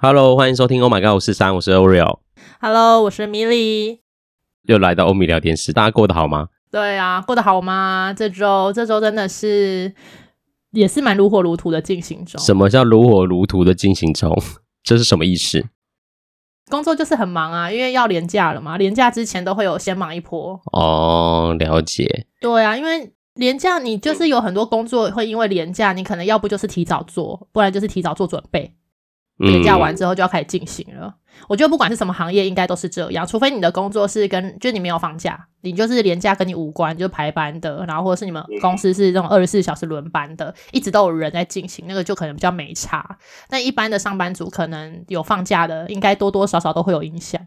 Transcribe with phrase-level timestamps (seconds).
[0.00, 2.20] Hello，欢迎收听 Oh My God 五四三，我是 Oreo。
[2.60, 3.98] Hello，我是米莉。
[4.62, 6.50] 又来到欧米聊天室，大家过得好吗？
[6.70, 8.14] 对啊，过得好吗？
[8.16, 9.92] 这周这周真的是
[10.70, 12.40] 也是蛮如火如荼的进行中。
[12.40, 14.40] 什么叫如火如荼的进行中？
[14.84, 15.66] 这是什么意思？
[16.70, 20.60] 工作就是很忙啊，因为要廉假了嘛，廉假之前都会有先忙一波。
[20.70, 22.28] 哦，了解。
[22.40, 28.72] 对啊，因为连假你就是有很多工作会因为连假，你可能要不就是提早做，不然就是提早做准备。
[29.38, 31.06] 连假完之后就要开始进行了。
[31.06, 31.14] 嗯。
[31.48, 43.18] 我觉得不管是什么行业，应该都是这样，除非你的工作是跟就你没有放假，你就是连假跟你无关，就是排班的，然后或者是你们公司是这种二十四小时轮班的，一直都有人在进行，那个就可能比较没差。
[43.48, 47.40] 但一般的上班族可能有放假的，应该多多少少都会有影响。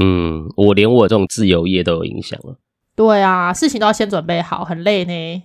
[0.00, 2.56] 嗯，我连我这种自由业都有影响了。
[2.96, 5.42] 对啊，事情都要先准备好，很累呢。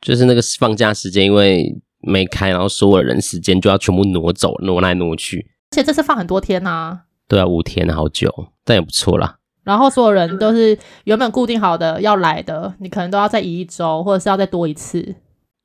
[0.00, 1.78] 就是那个放假时间，因为。
[2.00, 5.50] 没开，然后所有的人时间就要全部挪走，挪来挪去。
[5.70, 7.00] 而且这次放很多天呐、啊。
[7.26, 9.38] 对啊，五天，好久，但也不错啦。
[9.64, 15.16] 然后所有人都是原本固定好的要来的，你可能都要再移一周，或者是要再多一次。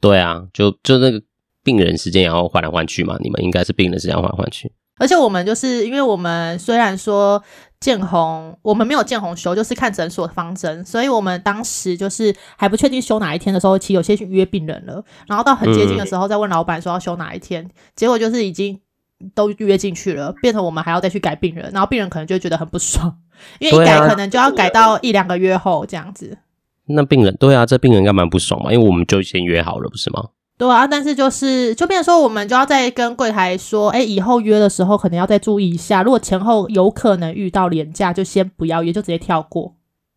[0.01, 1.21] 对啊，就就那个
[1.63, 3.15] 病人时间也要换来换去嘛。
[3.21, 4.73] 你们应该是病人时间换来换去。
[4.97, 7.43] 而且我们就是因为我们虽然说
[7.79, 18.79] 见红，我们没有见红修，就是看诊所的方针，所以我们当时就是还不确定休哪一天的时候，其实有些去约病人了，然后到很接近的时候再问老板说要休哪一天，嗯、结果就是已经
[19.33, 23.17] 都约进去了，变成我们还要再去改病人，然后病人可能就觉得很不爽，
[23.59, 26.37] 因为一改可能就要改到一两个月后这样子。
[26.85, 30.29] 那病人对啊，这病人应该蛮不爽嘛，因为我们就先约好了，不是吗？
[30.55, 39.75] 对啊，但是就是就变成说，我们就要再跟柜台说，哎，以后约的时候可能要再注意一下，如果前后有可能遇到廉价，就先不要约，就直接跳过，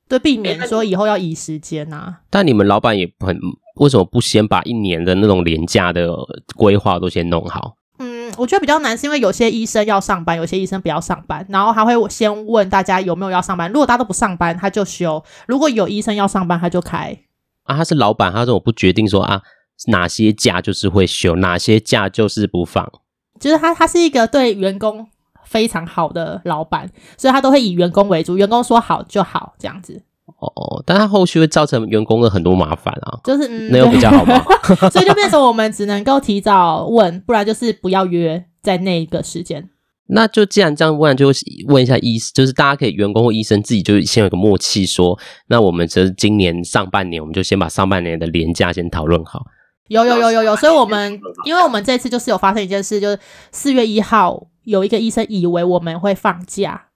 [0.09, 2.21] 对，避免说以后要移时间啊。
[2.31, 3.37] 但你们老板也很，
[3.77, 6.15] 为什么不先把一年的那种廉价的
[6.55, 7.75] 规划都先弄好？
[7.99, 17.19] 嗯，我觉得比较难，是因为有些医生要上班，有些医生不要上班，然后他会先问大家有没有要上班，如果大家都不上班，他就休；如果有医生要上班，他就开。
[17.65, 19.41] 啊，他是老板，他说我不决定说啊。
[19.89, 22.91] 哪些假就是会休，哪些假就是不放。
[23.39, 25.07] 就是他，他是一个对员工
[25.45, 30.03] 非常好的老板，所以他都会以员工为主，员工说好就好这样子。
[30.39, 33.21] 哦，但他后续会造成员工的很多麻烦啊。
[33.23, 34.43] 就是、嗯、那又比较好吗？
[34.91, 39.71] 所以就变成我们只能够提早问，不然就是不要约在那一个时间。
[40.09, 41.33] 那就既然这样，不然就
[41.69, 49.45] 问一下医生，就是大家可以员工或医生自己就先有个默契说，说那我们这今年上半年，我们就先把上半年的年假先讨论好。
[49.89, 53.19] 有有有有有，所以我们因为我们这次就是有发生一件事，就是
[53.53, 56.87] 四月一号有一个医生以为我们会放假，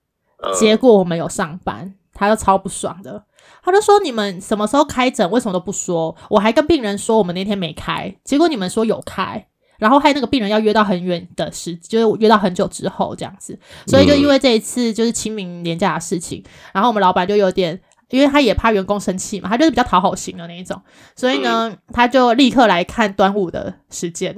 [0.59, 3.23] 结果我们有上班，他就超不爽的，
[3.63, 6.15] 他就说，你们什么时候开诊，为什么都不说？
[6.29, 9.47] 我还跟病人说我们那天没开，结果你们说有开，
[9.77, 17.81] 然后害那个病人要约到很远的时，就是约到很久之后这样子，所以就因为这一次就是清明年假的事情，然后我们老板就有点。
[18.11, 20.79] 因为他也怕员工生气嘛，他就是比较讨好型的那一种，
[21.15, 24.35] 所以呢，嗯、他就立刻来看端午的时间，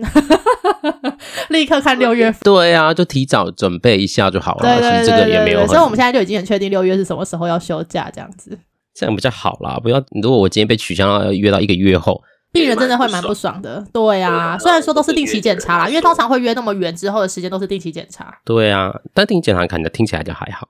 [1.50, 2.39] 立刻看六月份。
[2.44, 4.61] 对啊，就提早准备一下就好了。
[4.61, 5.66] 对对对对对，其实这个也没有。
[5.67, 8.57] 所以我们现在就已经很确定六月是什么时候要休假，这样子。
[8.95, 10.00] 这样比较好啦，不要。
[10.22, 13.84] 如果我今天被取消，要约到一个月后，病人真的会蛮不爽的。
[13.91, 18.38] 对啊，虽然说都是定期检查啦，因为通常会约那么远之后的时间都是定期检查。
[18.45, 20.69] 对啊，但定期检查可能听起来就还好。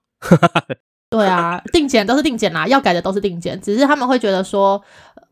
[1.13, 4.81] 对啊， 定检都是定检啦，要改的都是定检，只是他们会觉得说，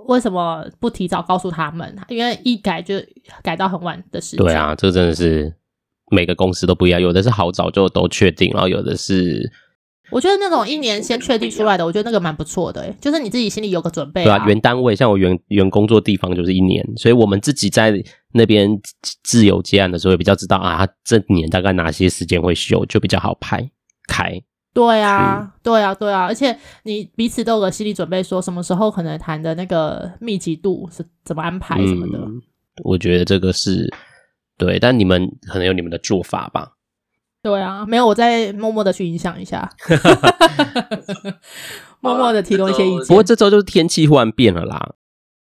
[0.06, 1.98] 为什么不提早告诉他们？
[2.08, 2.96] 因为一改就
[3.42, 4.46] 改到很晚的时间。
[4.46, 5.56] 对啊，这真的是
[6.12, 9.52] 每个公司都不一样，有的是好早就都确定，然后有的是，
[10.12, 14.26] 我觉得那种一年先确定出来的，我觉得那个蛮不错的，就是你自己心里有个准备啊。
[14.26, 17.92] 对啊，原单位像我原原工作地方就是一年，所以我们自己在
[18.34, 18.80] 那边
[19.24, 23.68] 自由接案的时候也比较知道啊，他这年大概哪些时间会休，就比较好排
[24.08, 24.40] 开。
[24.74, 32.20] 对啊，对啊，对啊，而且你彼此都有个心理准备，说什么时候可能谈的那个密集度是怎么安排什么的。
[32.20, 32.42] 嗯，
[32.84, 33.94] 我觉得这个是
[34.58, 36.74] 对，但你们可能有你们的做法吧？
[37.44, 39.70] 对啊，没有，我再默默的去影响一下，
[42.00, 43.08] 默默的提供一些意见。
[43.08, 44.94] 不过这周就是天气忽然变了啦。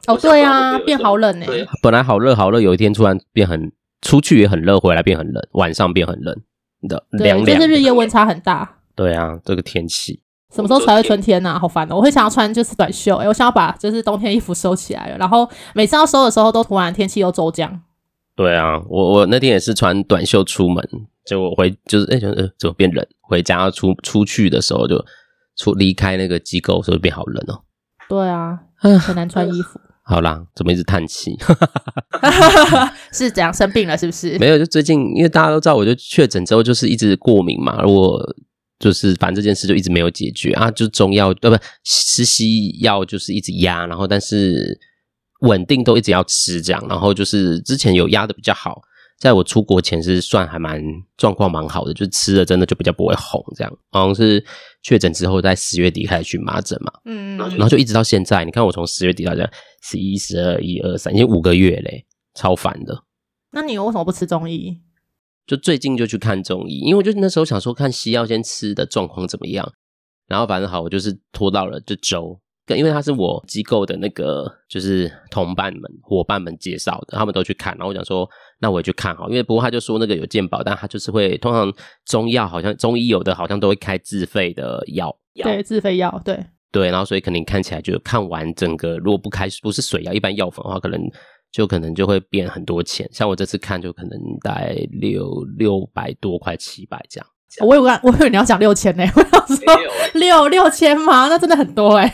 [0.07, 1.67] 哦，对啊，变好冷欸。
[1.81, 6.33] 本来好热好热，有一天突然变很，出去也很热，回来变很冷，晚上变很冷
[6.87, 7.59] 的凉凉。
[7.59, 8.77] 就是日夜温差很大。
[8.99, 10.19] 对啊，这个天气
[10.53, 11.51] 什么时候才会春天呢？
[11.51, 11.57] 啊？
[11.57, 11.95] 好烦哦！
[11.95, 17.81] 我会想要穿就是短袖，哎，我想要把就是冬天衣服收起来了，然后每次要收的时候都突然天气又骤降。
[18.35, 20.83] 对啊，我我那天也是穿短袖出门，
[21.23, 23.05] 结果回就是哎，呃，怎么变冷？
[23.21, 25.01] 回家出出去的时候就
[25.55, 27.61] 出离开那个机构，所以变好冷哦。
[28.09, 29.79] 对啊， 很难穿衣服。
[30.03, 31.37] 好啦，怎么一直叹气？
[33.13, 33.95] 是怎样生病了？
[33.95, 34.37] 是不是？
[34.39, 37.81] 没有，就最近，因为大家都知道，我就确诊之后就是一直过敏嘛。
[37.83, 38.19] 如果
[38.79, 44.79] 就是反正这件事就一直没有解决啊，就中药呃不吃西药就是一直压，然后但是
[45.41, 48.81] 稳定都一直要吃这样，然后就是之前有压的比较好。
[49.17, 50.81] 在我出国前是算还蛮
[51.17, 53.77] 状况蛮好的，就吃了真的就比较不会红这样。
[53.91, 54.41] 好像是
[54.81, 58.45] 确诊之后，在十月底开始荨麻疹嘛，嗯，然后就一直到现在。
[58.45, 59.51] 你看我从十月底到现在，
[59.83, 63.03] 十一、十二、一二三，已经五个月嘞，超烦的。
[63.51, 64.79] 那你为什么不吃中医？
[65.49, 69.67] 就最近就去看中医，因为我就那时候想说看西药先吃的状况怎么样，
[70.27, 72.39] 然后反正好，我就是拖到了这周。
[72.77, 78.29] 因为他是我机构的那个，就是同伴们、伙伴们介绍的，他们都去看，然后我想说，
[78.59, 81.73] 那我也去看好，因为不过他就说那个有健保，但他就是会通常
[82.05, 91.01] 中药好像中医有的好像都会开自费的药，对，自费药，对对，然后所以肯定看起来就看完整个，如果不开不是水药，一般药粉的话，可能
[91.51, 97.27] 就可能就会变很多钱，像我这次看就可能大概六六百多块七百这样。
[97.67, 99.65] 我以为我以为你要讲六千呢，我想说
[100.13, 101.27] 六六千吗？
[101.27, 102.13] 那真的很多哎，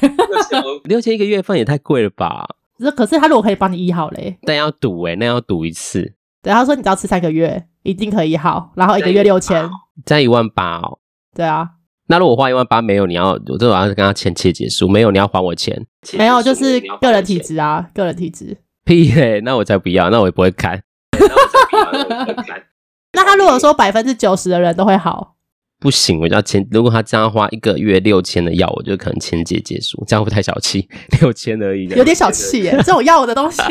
[0.85, 2.47] 六千一个月份也太贵了吧？
[2.95, 6.13] 可是他如果可以帮你医好嘞，但要赌哎，那要赌一次。
[6.41, 9.69] 对，他说你只要吃三个月，一定可以医好，然后一个月六千，
[10.05, 10.99] 再一万八哦。
[11.35, 11.69] 对啊，
[12.07, 15.85] 那如果花一万八没有，你要我这晚上跟他签切结束，没有你要还我钱。
[16.17, 18.57] 没有，就是个人体质啊，个人体质。
[18.85, 20.81] 屁嘞，那我才不要，那我也不会看。
[23.13, 25.35] 那他如果说百分之九十的人都会好，
[25.79, 26.65] 不行，我就要签。
[26.69, 30.87] 如果他这样花一个月六千的药，我就可能签结结束，这样会不太小气？
[31.21, 32.71] 六千而已，有点小气耶。
[32.83, 33.61] 这种药的东西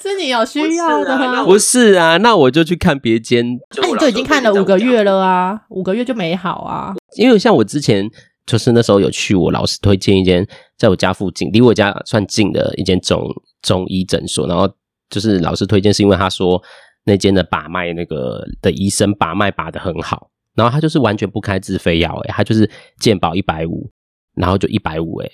[0.00, 1.44] 是你有需要的吗？
[1.44, 3.58] 不是啊，那我就去看别间。
[3.80, 6.94] 那你就已经看了五个月了啊，五个月就没好啊。
[7.16, 8.08] 因为像我之前
[8.46, 10.46] 就是那时候有去我老师推荐一间
[10.78, 13.22] 在我家附近，离我家算近的一间中
[13.62, 14.68] 中医诊所，然后
[15.08, 16.62] 就是老师推荐是因为他说。
[17.04, 23.90] 那间的把脉那个的医生把脉把的很好，然后他就是完全不开自费药，诶他就是健保一百五，
[24.34, 25.32] 然后就一百五，诶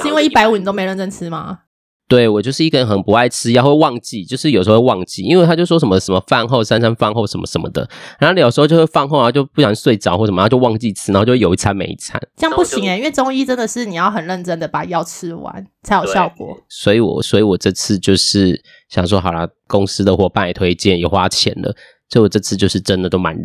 [0.00, 1.64] 是因为一百五你都没认真吃吗？
[2.08, 7.86] 对，我就是一个人很不爱吃药，会忘记，就是有时候会忘记，因为他就说什么什么饭后三餐饭后什么什么的，
[8.18, 16.56] 然后你有时候就会饭后啊就不想睡着或什么，然后就忘记吃，然后就有一餐没一餐，这样不行诶，因为中医真的是你要很认真的把药吃完才有效果。
[16.70, 18.58] 所以我所以我这次就是
[18.88, 21.70] 想说，好了，公司的伙伴也推荐，也花钱了，
[22.08, 23.36] 所以我这次就是真的都蛮，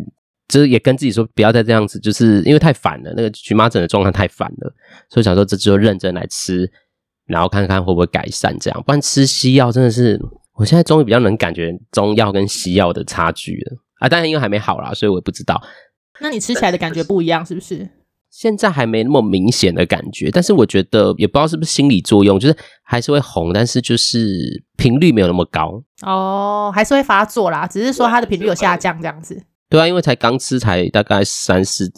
[0.48, 4.72] 就是也跟自己说不要再这样子，就是因为太烦了，那个荨麻疹的状态太烦了，
[5.10, 6.72] 所以想说这次就认真来吃。
[7.26, 10.20] 然后看看会不会改善，这样不然吃西药真的是，
[10.54, 14.08] 我现在终于比较能感觉中药跟西药的差距了啊！
[14.08, 15.60] 当然因为还没好啦，所以我也不知道。
[16.20, 17.88] 那你吃起来的感觉不一样是不是？
[18.30, 29.40] 现在还没那么明显的感觉，但是我觉得也不知道是不是心理作用，就是还是会红，但是就是频率没有那么高哦，还是会发作啦，只是说它的频率有下降这样子。
[29.70, 31.90] 对啊，因为才刚吃才大概三四，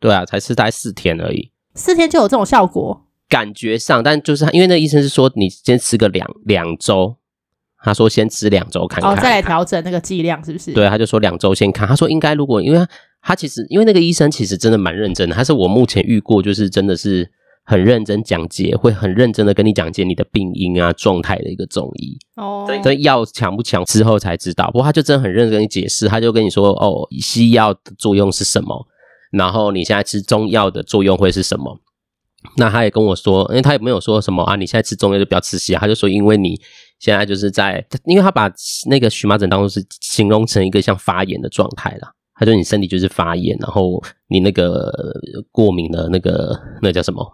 [0.00, 3.07] 对啊，才吃大概四天而已，四天就有这种效果。
[3.28, 7.16] 感觉上，但就是因为那个医生是说你先吃个两两周，
[7.82, 10.72] 他说先吃两周看看，哦，再来调整那个剂量是不是？
[10.72, 11.86] 对，他就说两周先看。
[11.86, 12.86] 他说应该如果因为
[13.20, 17.30] 他，其实因为那个医生其实真的蛮认真的，他是我目前遇过就是真的是
[17.64, 22.64] 很认真讲解，会很认真的跟你讲解你的病因啊状态的一个中医哦。
[22.82, 28.86] 所以药强不强之后才知道，不过他就真的很认真跟你解释，他就跟你说哦，西药的作用是什么，
[29.32, 31.78] 然后你现在吃中药的作用会是什么。
[32.56, 36.60] 那他也跟我说，因为他也没有说什么啊，你现在吃中药就不要吃西药，他就说因为你
[36.98, 38.50] 现在就是在，因为他把
[38.88, 44.92] 那个荨麻疹当中是形容成一个像发炎的状态啦，他说你身体就是发炎，然后你那个
[45.50, 47.24] 过敏的那个那叫什么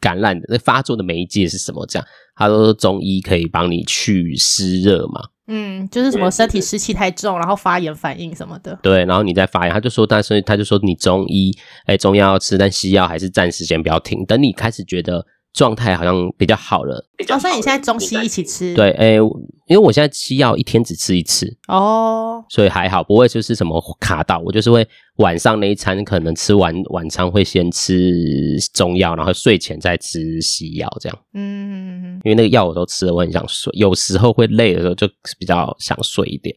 [0.00, 1.84] 感染的那发作的媒介是什么？
[1.86, 5.22] 这样，他说中医可以帮你去湿热嘛。
[5.46, 8.78] 嗯，就是什么身体湿气太重，然后发炎反应什么的。
[8.82, 15.24] 对，然后你再发炎，他就说，但是他就说你中医，哎，中药要吃，但西药还是暂时先不要停，等你开始觉得。
[15.56, 17.02] 状态好像比较好了。
[17.30, 18.74] 哦，所以你现在中西一起吃？
[18.74, 19.20] 对，诶、欸，
[19.66, 24.38] 因为我现在西药一天只吃一次哦，所以还好，不会就是什么卡到。
[24.44, 24.86] 我就是会
[25.16, 28.12] 晚上那一餐可能吃完晚餐会先吃
[28.74, 31.18] 中药，然后睡前再吃西药这样。
[31.32, 35.08] 嗯，因为那个药我都吃了，我很想睡，有时候会累的时候就
[35.38, 36.54] 比较想睡一点。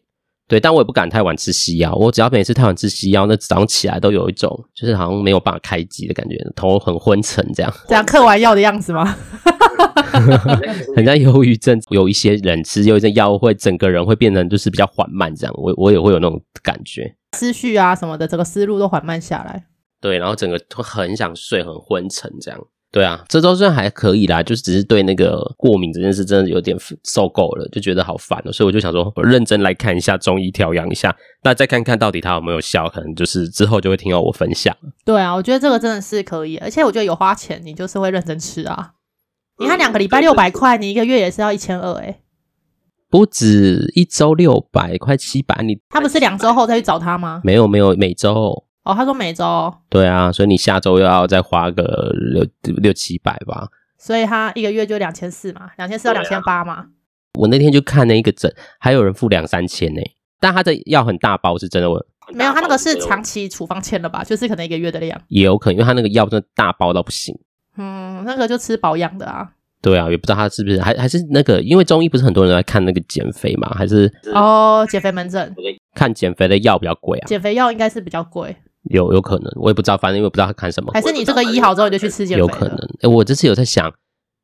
[0.49, 1.93] 对，但我也不敢太晚吃西药。
[1.93, 7.71] 我只要每次太晚吃西药，那早上起来都有一种就是好像没有办法开机的感觉，头很昏沉这样。
[7.87, 9.15] 这样嗑完药的样子吗？
[10.95, 15.53] 很像忧郁症，有一些人吃忧郁症药会整个人会变成就是比较缓慢这样。
[15.55, 19.65] 我我也会有那种感觉，思绪啊什么的，整个思路都缓慢下来。
[20.01, 22.59] 对，然后整个都很想睡，很昏沉这样。
[22.91, 34.75] 对啊，这周算还可以啦，就是只是对那个过敏这件事真的有点受够了，就觉得好烦了，所以我就想说，我认真来看一下中医调养一下，那再看看到底它有没有效，可能就是之后就会听到我分享。
[35.05, 38.93] 对啊，我觉得这个真的是可以，而且我觉得有花钱，你就是会认真吃啊。
[39.59, 42.21] 你看两个礼拜六百块，你一个月也是要一千二哎，
[43.07, 47.41] 不止一周六百块七百，你他不是两周后再去找他吗？
[47.43, 48.63] 没有没有，每周。
[48.89, 49.73] 哦，他说每周。
[49.87, 52.45] 对啊，所以你下周又要再花个六
[52.77, 53.67] 六七百吧。
[53.97, 56.87] 所以他一个月就两千四嘛，两千四到两千八嘛。
[57.37, 60.01] 我那天就看那一个诊，还有人付两三千呢。
[60.39, 61.89] 但他的药很大包，是真的。
[61.89, 62.03] 我
[62.33, 64.23] 没有，他那个是长期处方签的吧？
[64.23, 65.21] 就是可能一个月的量。
[65.27, 67.37] 也有可能，因为他那个药真的大包到不行。
[67.77, 69.51] 嗯，那个就吃保养的啊。
[69.81, 73.69] 对啊，也不知道他是不是还还是那个，因为中医不是很多人在看那个减肥嘛？
[73.77, 75.53] 还是哦，减肥门诊
[75.93, 77.25] 看减肥的药比较贵啊。
[77.27, 78.55] 减肥药应该是比较贵。
[78.83, 80.91] 有有可能，我也不知道，反正因为不知道他看什么。
[80.93, 82.39] 还是你这个医好之后你就去吃减肥？
[82.39, 82.75] 有可能。
[82.75, 83.91] 哎、欸，我这次有在想，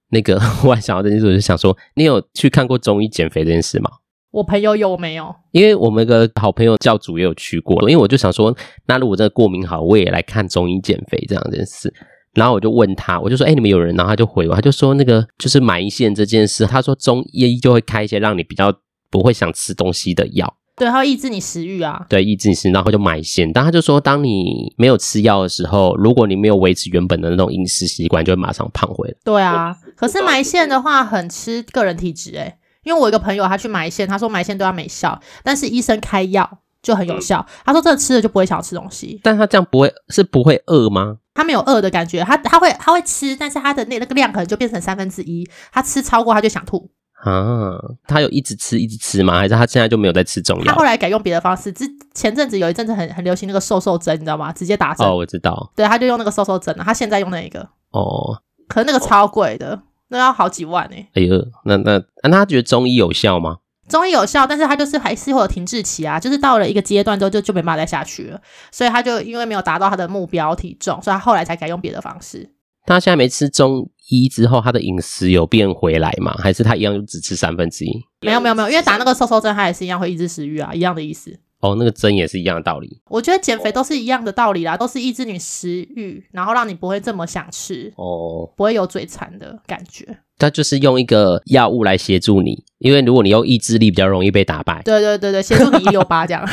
[0.10, 3.90] 那个我还想到这件事，我就想说，你有去看过中医减肥这件事吗？
[4.32, 5.34] 我朋友有没有？
[5.52, 8.54] 因为我们一个好朋友教主也有去过，因为我就想说，
[8.86, 11.94] 那如果真的过敏好，我也来看中医减肥这样这件事。
[12.34, 13.96] 然后我就问他，我就说，哎、欸，你们有人？
[13.96, 18.74] 然后他就回我，他就说，那个就是埋线这件事，他说中医就会开一些让你比较
[19.10, 20.54] 不会想吃东西的药。
[20.76, 22.06] 对，它会抑制你食欲啊。
[22.10, 23.52] 对，抑制你食欲，然后就埋线。
[23.54, 29.16] 但他就说，当你没有吃药的时候，如果你没有维持原本的那种饮食习惯，就会马上胖回来。
[29.24, 37.46] 对啊，可是埋线的话很吃个人体质诶，因为我一个朋友他去埋线，他说埋线对他没效，但是医生开药就很有效。
[37.64, 39.20] 他说这个吃了就不会想要吃东西。
[39.24, 41.18] 但他这样不会是不会饿吗？
[41.34, 46.90] 他没有饿的感觉，他他会他会吃，但是他的那那个量可能就变成三分之一，他吃超过他就想吐。
[47.26, 47.78] 啊，
[48.08, 49.38] 他有一直吃一直吃吗？
[49.40, 50.66] 还是他现在就没有在吃中药？
[50.66, 51.72] 他后来改用别的方式。
[51.72, 54.54] 之前阵子有一阵子很很流行那个瘦瘦针，你知道吗？
[54.54, 55.06] 直接打针。
[55.08, 55.72] 哦，我知道。
[55.76, 56.84] 对，他就用那个瘦瘦针了。
[56.84, 57.68] 他现在用那一个。
[57.92, 58.40] 哦。
[58.68, 61.10] 可是那个超贵的，那要好几万哎。
[61.16, 63.58] 哎呦，那那那他觉得中医有效吗？
[63.90, 68.42] 中医有效，但是他就是还是会有停滞期啊，就是到了一个阶段之后就就没办法再下去了。
[68.72, 72.52] 所以他就因为没有达到他的目标体重，所以他后来才改用别的方式。
[72.88, 76.36] 他现在没吃中医之后，他的饮食有变回来吗？
[76.38, 77.92] 还是他一样就只吃三分之一？
[78.22, 81.38] 没有没有没有，因为打那个瘦瘦针，他也是一样会抑制食欲啊，一样的意思。
[81.62, 83.02] 哦，那个针也是一样的道理。
[83.10, 90.20] 我觉得减肥都是一样的道理啦，都是抑制你食欲，然后让你不会这么想吃哦，不会有嘴馋的感觉。
[90.38, 94.82] 他就是用一个药物来协助你，因为如果你用意志力，比较容易被打败。
[94.84, 96.46] 对对对对，协助你一六八这样。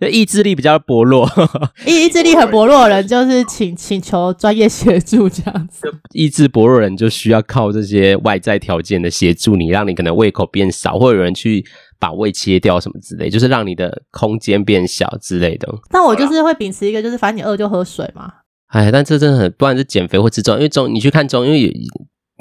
[0.08, 1.28] 意志力比较薄弱，
[1.86, 5.90] 意 意志力很薄弱的人，就是请请求专业协助这样子。
[6.12, 11.64] 意志薄弱的人就需要靠这些外在条件的协助你，让你可能胃口变少，或者有人去
[11.98, 15.66] 把胃切掉什么之类，就是让你的空间变小之类的。
[15.90, 18.30] 那我就是会秉持一个，就是反正你饿就喝水嘛。
[18.68, 21.72] 哎，但这真的很，不然是减肥或吃中，因为中你去看中，因为有。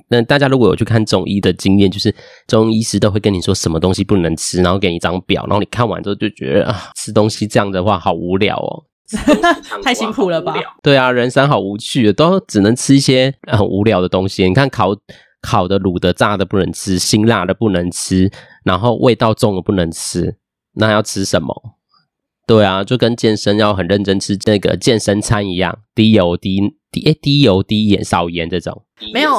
[0.10, 2.14] 那大家如果有去看中医的经验，就是
[2.48, 8.84] 中医师都会跟你说什么东西不能吃，然后给你一张表，然后你看完之后就觉得啊，吃东西这样的话好无聊哦，
[9.84, 10.56] 太辛苦了吧？
[10.82, 14.44] 对啊，人生好无趣，都只能吃一些很无聊的东西。
[14.48, 14.90] 你看烤
[15.42, 18.32] 烤的、卤的、炸的不能吃，辛辣的不能吃，
[18.64, 20.38] 然后味道重的不能吃，
[20.74, 21.54] 那要吃什么？
[22.48, 26.60] 对啊，就跟健身要很认真吃那个健身餐一样，低油低。
[26.92, 28.84] 低诶，低油低盐少盐这种
[29.14, 29.32] 没有，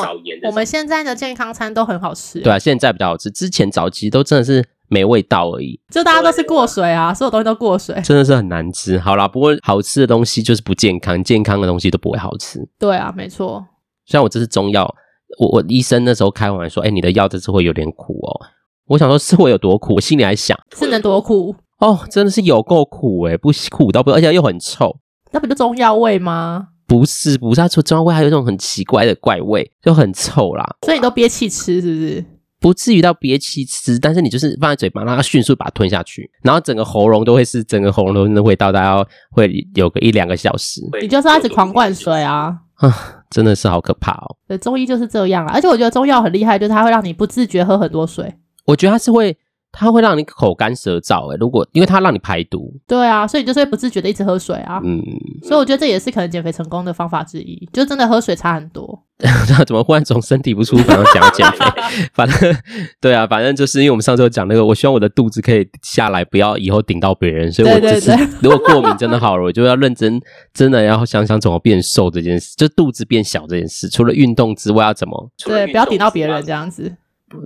[0.45, 2.41] 我们现在的健康餐都很好吃。
[2.41, 8.99] 对啊，现在比较好吃，之前早期都真的是没味道而已，就大家都是过水啊，所有东西都过水，真的是很难吃。
[8.99, 12.67] 好啦，不过好吃的东西就是不健康，健康的东西都不会好吃。
[12.79, 13.63] 对啊，没错。
[14.07, 14.91] 虽然我这是中药，
[15.39, 18.41] 我我医生那时候开完说，哎，你的药这次会有点苦哦。
[18.87, 24.97] 我想说是会有多苦，我心里还想是能多苦哦，真的是有够苦诶，不苦到不，而且又很臭，
[25.33, 26.69] 那不就中药味吗？
[26.87, 30.65] 不是，不是，它除中药味还有一种很奇怪的怪味，就很臭啦。
[30.87, 32.25] 所以你都憋气吃，是不是？
[32.61, 40.81] 不至于到憋气吃，但是你就是放在嘴巴，让它迅速把它吞下去，然后整个喉咙都会是整个喉咙都的味道，大概会有个一两个小时。
[41.01, 42.57] 你就是一直狂灌水啊！
[42.77, 42.95] 啊，
[43.29, 44.37] 真的是好可怕哦。
[44.47, 48.33] 对，中医就是这样啊，而且我觉得中药很厉害，就是它会让你不自觉喝很多水。
[48.67, 49.37] 我觉得它是会。
[49.73, 55.03] 它会让你口干舌燥，诶，如果因为它让你排毒，对啊，所以你就是会不自觉的一直喝水啊，嗯，
[55.43, 59.03] 所以我觉得这也是可能减肥成功的方法之一，就真的喝水差很多。
[59.23, 61.65] 那怎么忽然从身体不舒服然后讲减肥？
[62.13, 62.57] 反正
[63.01, 68.11] 对啊，反正就是因为我们上次有讲那个，我希望我的肚子可以下来，不要以后顶到别人，所以我只是
[68.43, 70.21] 如果过敏 真的好了，我就要认真，
[70.53, 75.31] 真的要想想怎么变瘦这件事，就肚子变小这件事，除了运动之外要怎么？
[75.47, 76.97] 对，不要顶到别人这样子。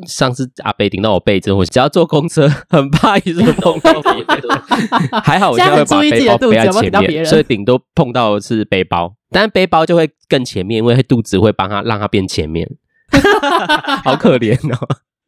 [0.07, 4.59] 上次阿北顶到我背之后，我只要坐公车， 很怕一直碰到别人。
[5.23, 12.69] 还好我现在会把背包背在前面，所以顶多碰到的是背包，但是背包就会更前面，因为肚子会帮他让他变前面。
[14.05, 14.79] 好可怜哦。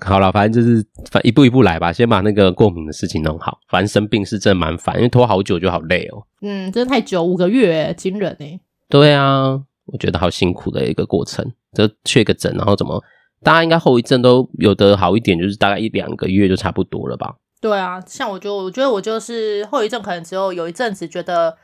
[0.04, 3.58] 好了，反正就是反一步一步来吧，先把那个过敏的事情弄好。
[3.68, 6.22] 反正生病是真的蛮烦，因为拖好久就好累哦。
[6.40, 8.60] 嗯，真的太久，五个月，惊人哎。
[8.88, 13.02] 对啊，我觉得好辛苦的一个过程，就确个诊，然后怎么，
[13.42, 17.34] 大家应该后遗症都有的好一点，就是大概一两个月就差不多了吧？
[17.60, 21.56] 对啊，像我就我觉得我就是后遗症，可能只有有一阵子觉得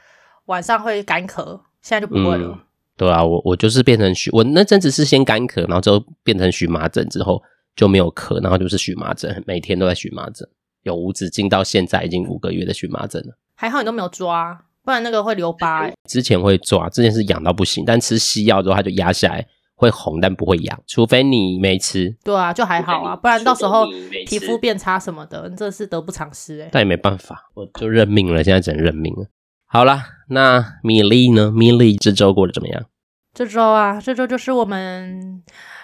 [0.46, 2.48] 晚上会干咳，现在就不会了。
[2.48, 2.58] 嗯、
[2.96, 7.42] 对啊，我我就是变成荨，我那阵子是先干咳，然后之后变成荨麻疹之后。
[7.76, 10.48] 就没有咳，然后就是荨麻疹，每天都在荨麻疹，
[10.84, 13.36] 有无止境，到现在已经五个月的荨麻疹了。
[13.56, 15.92] 还好你都没有抓，不然那个会留疤欸。
[16.08, 22.16] 之前会抓，之前是痒到不行，但吃西药之后它就压下来，会红但不会痒，除非你没吃。
[22.24, 23.86] 对啊，就还好啊，不然到时候
[24.26, 26.68] 皮肤变差什么的，你这是得不偿失欸。
[26.72, 29.26] 但也没办法，我就认命了，现在只能认命了。
[29.66, 31.50] 好啦，那米粒呢？
[31.50, 32.84] 米粒这周过得怎么样？
[33.32, 35.42] 这周啊，这周就是我们。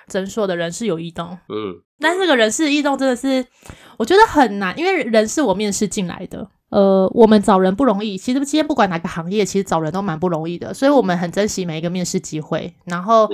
[0.08, 3.46] 诊所的人事有异动，嗯，但这个人事异动真的是
[3.96, 13.30] 我觉得很难，因为人是我面试进来的，呃，我们找人不容易，其实今天不管哪个行业，其实找人都蛮不容易的，所以我们很珍惜每一个面试机会，然后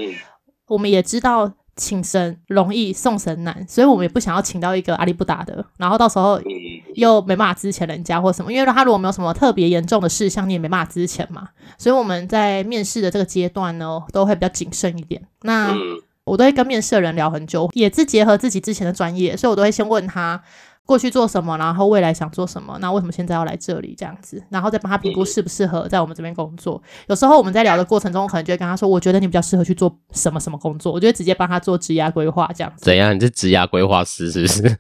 [0.68, 6.40] 我们也知道请神容易送神难，所以我们也不想要请到一个阿里不达的，然后到时候
[6.94, 15.22] 又没办法支钱人家或什么，因为他如果没有什么特别严重的事项，你也没办法支钱嘛，所以我们在面试的这个阶段呢，都会比较谨慎一点。
[15.42, 15.76] 那
[16.24, 20.42] 我都会跟面试的人聊很久，也是结合自己之前的专业，所以我都会先问他
[20.86, 26.80] 过去做什么，然后未来想做什么，那为什么现在要来这里这样子，然后再帮他评估适不适合在我们这边工作。
[27.08, 32.84] 有时候我们在聊的过程中，我可能就会跟他说，我觉得你比较适合去做什么什么工作，我就会直接帮他做职涯规划这样子。
[32.84, 33.14] 怎样？
[33.14, 34.62] 你是职涯规划师是不是？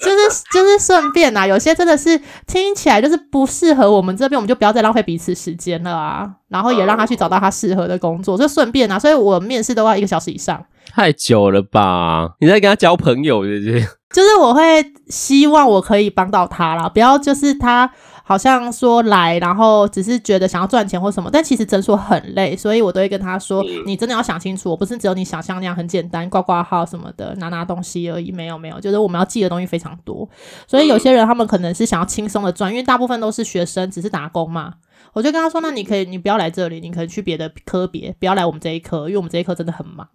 [0.00, 6.30] 就是就是顺便啊，有些真的是听起来就是不适合我们这边，我们就不要再浪费彼此时间了啊。
[6.48, 8.98] 然后也让他去找到他适合的工作，就顺便啊。
[8.98, 10.64] 所以我面试都要一个小时以上，
[10.98, 12.34] 太久了吧？
[12.40, 13.80] 你在跟他交朋友，是不是？
[14.12, 17.88] 就是我会希望我可以帮到他啦，不要就是他
[18.24, 30.28] 好像说来，然后只是觉得想要赚钱或什么，但其实诊所很累，所以我都会跟他说，你真的要想清楚，我不是只有你想象那样很简单，挂挂号什么的，拿拿东西而已，没有没有，就是我们要记的东西非常多。
[30.66, 34.74] 所以有些人他们可能是想要轻松的赚，因为大部分都是学生，只是打工嘛。
[35.12, 40.06] 我就跟他说：“那你可以，你不要来这里，你可以去别的科别，不要来我们这一科，因为我们这一科真的很忙，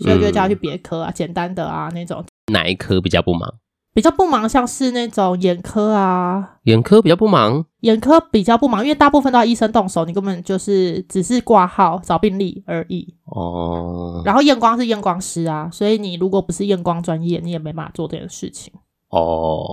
[0.00, 2.24] 所以我就叫他去别科啊，简单的啊那种。
[2.52, 3.54] 哪一科比较不忙？
[3.92, 6.58] 比较不忙，像是那种眼科啊。
[6.62, 13.14] 眼科比较不忙，眼科比较不忙，因为大部分都要医生动手，你根本就是只是挂号找病历而已。
[13.24, 14.22] 哦。
[14.24, 18.72] 然后验光是验光师啊，所以你如果不是验光专业，你也没办法做这件事情。
[19.10, 19.70] 哦。”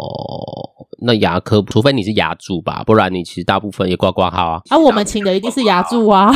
[1.00, 4.62] 那牙科，除非你是牙蛀吧，不然你其实大部分也挂挂号啊。
[4.70, 6.34] 啊，我们请的一定是牙蛀啊。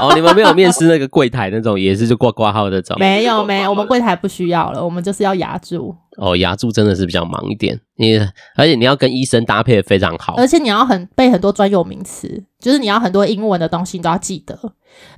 [0.00, 2.96] 哦，你们没有面试那个柜台那种，也是就挂挂号那种。
[2.98, 5.94] 没有没有，我们柜台不需要了，我们就是要牙助。
[6.20, 8.18] 哦，牙柱真的是比较忙一点，你
[8.54, 14.58] 而且你要跟医生搭配的非常好，而且你要很背很多专有名词，就是你要很多英文的东西你都要记得。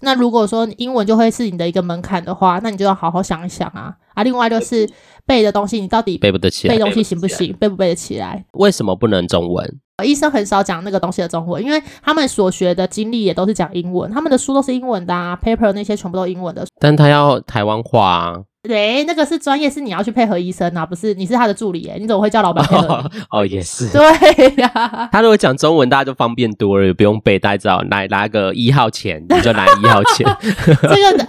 [0.03, 3.97] 那如果说英文就会是你的一个门槛的话，那你就要好好想一想啊。
[4.15, 4.89] 啊，另外就是
[5.27, 6.75] 背的东西，你到底背不得起来？
[6.75, 7.53] 背东西行不行？
[7.55, 8.45] 背不背得起来？
[8.53, 9.81] 为什么不能中文？
[10.05, 16.65] 医生很少讲那个东西的中文，因为他们所学的经历也都是讲英文，他们的书都是英文的啊，paper 那些全部都是英文的。
[16.79, 18.37] 但他要台湾话啊。
[18.69, 21.13] 对，那个是专业，是你要去配合医生啊，不是？
[21.15, 22.95] 你是他的助理耶，你怎么会叫老板配合？
[22.95, 23.11] 哦，
[23.43, 23.89] 哦，也是。
[23.89, 30.25] 对呀，啊，他如果讲中文，大家就方便多了，也不用背，大家知道拿拿个一号钱，你就拿一号钱。
[30.83, 31.27] 这个的，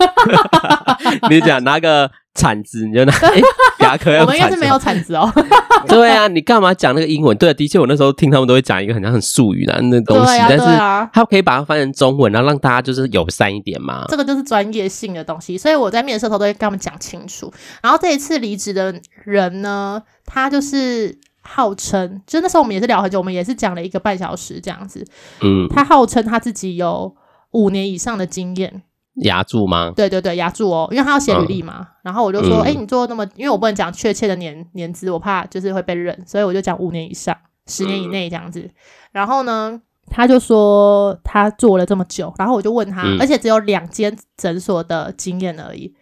[1.30, 2.10] 你讲拿个。
[2.32, 3.12] 铲子，你就拿
[3.82, 4.20] 牙科要。
[4.22, 5.30] 我们应该是没有铲子哦。
[5.88, 7.36] 对啊，你干嘛讲那个英文？
[7.36, 10.64] 对啊，的确，我那时候听他们都会讲一个很像很术语的那东西，啊啊、但是
[11.12, 14.04] 他可以把它翻成中文，然后让大家就是友善一点嘛。
[14.08, 17.52] 这个就是专业性的东西，所以我在面试的时候都会跟他们讲清楚。
[17.82, 25.04] 然后这一次离职的人呢，他就是号称，就那时候我们也是聊很久，我们也是讲了一个半小时这样子。
[25.42, 27.12] 嗯，他号称他自己有
[27.50, 28.82] 五年以上的经验。
[29.16, 29.92] 牙助吗？
[29.94, 31.78] 对对对，压住哦，因为他要写履历嘛。
[31.80, 38.60] 嗯、然后我就说，哎、嗯欸，你做那么，因为我不能讲确切的年年资，我怕就是会被认，所以我就讲五年以上，十年以内这样子。
[38.60, 38.70] 嗯、
[39.12, 45.94] 然后呢，他就说他做了这么久，然后我就问他，嗯、而且只有两间诊所的经验而已，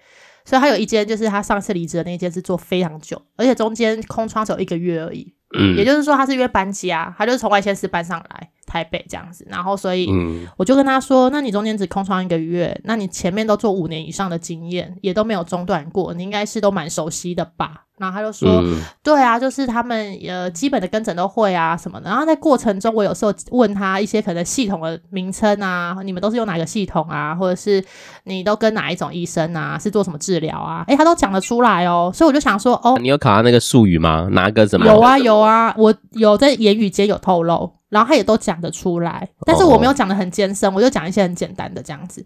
[0.45, 5.35] 所以他有一间就是他上次离职的那间是做非常久，而且中间空窗只有一个月而已。
[5.59, 8.51] 嗯，也就是说他是因为搬家，他就是从外县市搬上来。
[8.69, 10.09] 台北这样子，然后所以
[10.57, 27.85] 我就跟他说：“那你中间只空窗一个月，那你前面都做五年以上的经验，也都没有中断过，你应该是都蛮熟悉的吧？”然后他就说：“嗯、对啊，就是他们呃基本的跟诊都会啊什么的。”然后在过程中，我有时候问他一些可能系统的名称啊，你们都是用哪个系统啊，或者是
[28.23, 30.85] 你都跟哪一种医生啊，是做什么治疗啊？
[30.87, 32.13] 诶，他都讲得出来哦。
[32.15, 34.29] 所以我就想说：“哦，你有考他那个术语吗？
[34.31, 37.78] 哪个什么？”有啊有啊，我有在言语间有透露。
[37.89, 42.25] 然后他也都讲得出来，但是我没有讲得很艰深，我就讲一些很简单的这样子。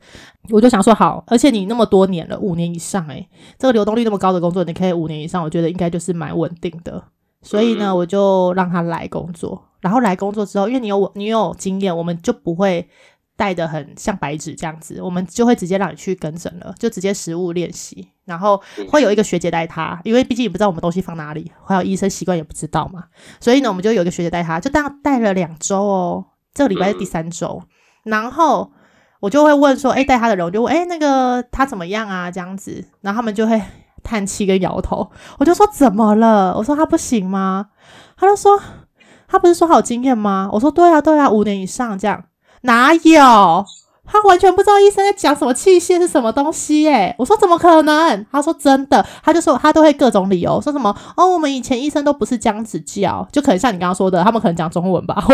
[0.50, 7.02] 我就想说好，而且你那么多年了，五年以上，诶，这个流动率那么高的工作，你可以五年以上，我觉得应该就是蛮稳定的。
[7.42, 9.62] 所以呢，我就让他来工作。
[9.80, 12.88] 然后来工作之后，因为你有你有经验，我们就不会。
[13.42, 23.06] 带的很像白纸这样子，我们就会直接让你去跟诊了，就直接实物练习，然后会有一个学姐带他，因为毕竟也不知道我们东西放哪里，还有医生习惯也不知道嘛，
[23.40, 26.24] 所以呢，我们就有一个学姐带他，就当带了两周哦，
[26.54, 27.60] 这个礼拜是第三周，
[28.04, 28.70] 然后
[29.18, 32.30] 我就会问说，哎，带他的人，我就问，哎，那个他怎么样啊？
[32.30, 33.60] 这样子，然后他们就会
[34.04, 36.54] 叹气跟摇头，我就说怎么了？
[36.56, 37.70] 我说他不行吗？
[38.16, 38.56] 他就说
[39.26, 40.48] 他不是说好经验吗？
[40.52, 42.22] 我说对啊，对啊，五年以上这样。
[42.62, 43.64] 哪有？
[44.04, 48.26] 他完全不知道医生在讲什么器械是什么东西诶，我说怎么可能？
[48.30, 55.24] 他说真的，他就说他都会各种理由，说什么哦，我们以前医生都不是这样子叫，就可能像你刚刚说的，他们可能讲中文吧。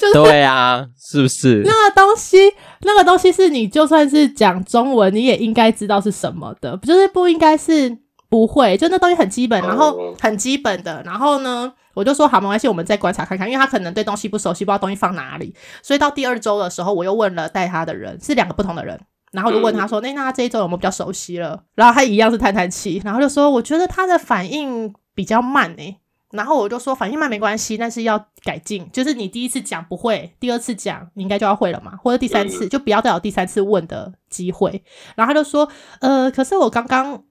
[0.00, 1.62] 就是对啊，是不是？
[1.64, 2.38] 那个东西，
[2.80, 7.96] 那个东西是你就算是讲中文，你也应该知道是什么的，就是不应该是
[8.28, 11.72] 不会，就那东西很基本，然后很基本的，然后呢？
[11.98, 19.00] 我就说好，没关系，我们再观察看看，因为他可能对东西不熟悉，不知道东西放哪里，所以到第二周的时候，我又问了带他的人，是两个不同的人，
[19.32, 25.98] 然后就问他说：“那、嗯、那他这一周有没有比较熟悉了？”然后他一样是叹叹气，然后就说：“我觉得他的反应比较慢诶。”
[26.30, 34.84] 然后我就说：“反应慢没关系，但是要改进，就是你第一次讲不会，第二次讲你应该就要会了嘛，或者第三次就不要再有第三次问的机会。”
[35.16, 35.68] 然后他就说
[36.00, 37.24] ：“呃，可是我刚刚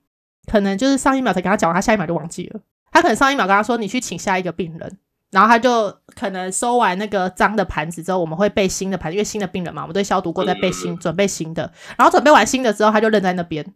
[0.46, 2.60] 可能就是上一秒才跟他讲，他下一秒就忘记了。”
[2.98, 4.98] 他可能上一秒跟他说：“你去请下一个病人。”
[5.30, 11.72] 然后他就可能收完那个脏的盘子之后，我们会备新的盘子，因为新的病人嘛，我们都消毒过再备新，准备新的。
[11.98, 13.74] 然后准备完新的之后，他就愣在那边。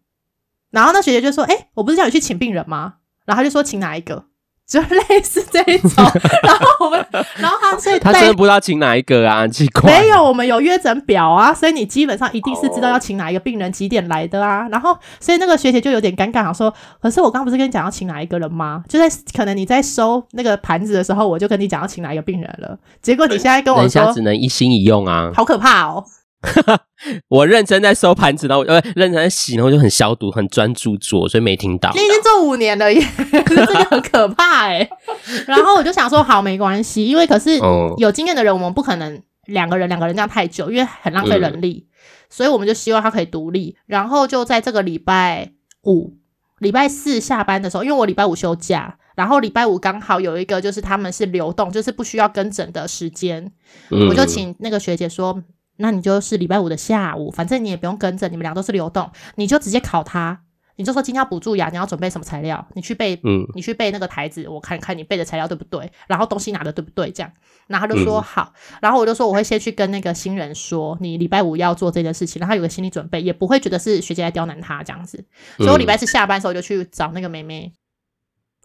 [0.72, 4.26] 然后那学姐就说：“诶，我不是叫你去请病人吗？”然后他就说：“请哪一个？”
[4.72, 5.92] 就类似这一种，
[6.44, 7.06] 然后我们，
[7.36, 10.00] 然后他所以他真的不知道请哪一个啊，奇怪。
[10.00, 14.66] 没有，我们有约诊表啊，所以你基本上一定是知道要请哪一个病人几点来的啊。
[14.70, 18.82] 然后，所以那个学姐就有点尴尬，说：“可是我刚刚不是跟你讲要请哪一个人吗？
[18.88, 22.78] 就在可能你在收那个盘子的时候，我就跟你讲要请哪一个病人了。
[23.02, 26.06] 结果你现在跟我说，只能一心一用啊，好可怕哦。”
[27.30, 31.92] 我认真在收盘子，然后呃认真在洗，然后就很消毒、很专注做，所以没听到。
[31.94, 33.00] 你已经做五年了耶，
[33.46, 34.90] 这个很可怕哎。
[35.46, 37.60] 然后我就想说，好，没关系，因为可是
[37.98, 41.94] 有经验的人，我们不可能两个人两个人这样太久，因为很浪费人力，嗯、
[42.30, 43.78] 所以我们就希望他可以独立。
[43.86, 45.52] 然后就在这个礼拜
[45.84, 46.16] 五、
[46.58, 53.52] 礼拜四下班的时候，因为我礼拜五休假，然后礼拜五刚好有一个就是他们是流动，就是不需要跟诊的时间，
[53.92, 55.44] 嗯、我就请那个学姐说。
[55.82, 60.42] 那你就是礼拜五的下午，反正你也不用跟着，你们俩都是流动，你就直接考他，
[60.78, 62.66] 你就说今天要补蛀牙，你要准备什么材料？
[62.74, 67.32] 你去背，嗯，你去背那个台子，我看看你背的材料对不对，然后东西拿的对不对，这样，
[67.68, 75.26] 然后他就说、嗯、好，然后我就说我会先去跟那个新人说，你礼拜五要做这件事情，然后他有个心理准备，也不会觉得是学姐在刁难他这样子，
[75.58, 77.74] 所以我礼拜四下班的时候就去找那个妹妹。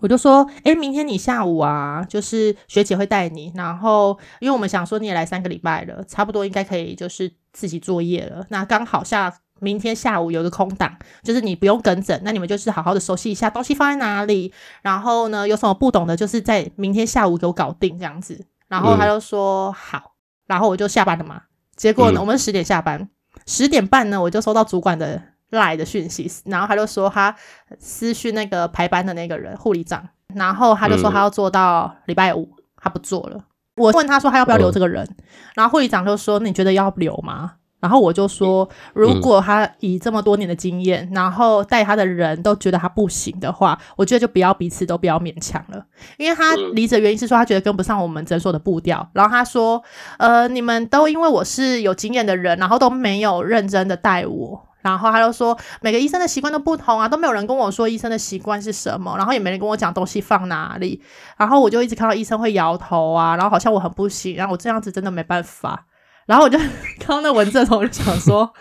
[0.01, 8.45] 我就说，哎，明天你下午啊，就是学姐会带你，然后因为我们想说你也来三个礼拜了，差不多应该可以就是自己作业了。
[8.51, 18.47] 那刚好下明天下午有一个空档，就是你不用跟诊，那你们就是好好的熟悉一下东西放在哪里，然后呢有什么不懂的，就是在明天下午给我搞定这样子。
[18.69, 20.13] 然后他就说、嗯、好，
[20.47, 21.45] 然后我就下班了嘛。
[21.75, 23.09] 结果呢，嗯、我们十点下班，
[23.47, 25.23] 十点半呢我就收到主管的。
[25.51, 27.35] 赖的讯息，然后他就说他
[27.79, 33.45] 私讯那个排班的那个人护理长，然后他就说他要做到礼拜五，他不做了。
[33.77, 35.07] 我问他说他要不要留这个人，
[35.55, 37.53] 然后护理长就说你觉得要留吗？
[37.79, 45.85] 然后我就说如果他以这么多年的经验，然后带他的人都觉得他不行的话，我觉得就不要彼此都不要勉强了，
[46.17, 49.07] 因为他离职原因是说他觉得跟不上我们诊所的步调。
[49.13, 49.81] 然后他说
[50.19, 54.66] 呃你们都因为我是有经验的人，然后都没有认真的带我。
[54.91, 61.03] 然后他就说，每个医生的习惯都不同啊，都没有人跟我说医生的习惯是什么，然后也没人跟我讲东西放哪里，
[61.37, 65.87] 然后我就一直看到医生会摇头啊，然后好像我很不行，然后我这样子真的没办法，
[66.27, 68.53] 然后我就看到那文字的时候，我就想说，